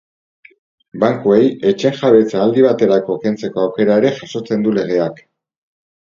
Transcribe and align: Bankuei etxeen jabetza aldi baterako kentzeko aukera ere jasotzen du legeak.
Bankuei 1.01 1.49
etxeen 1.71 1.99
jabetza 1.99 2.39
aldi 2.45 2.63
baterako 2.67 3.17
kentzeko 3.25 3.61
aukera 3.65 3.99
ere 4.03 4.13
jasotzen 4.21 4.65
du 4.69 4.73
legeak. 4.79 5.21